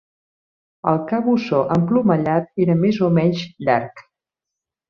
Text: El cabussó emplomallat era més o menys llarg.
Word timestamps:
El 0.91 0.97
cabussó 1.11 1.59
emplomallat 1.77 2.65
era 2.65 2.79
més 2.83 3.01
o 3.09 3.13
menys 3.19 3.45
llarg. 3.69 4.03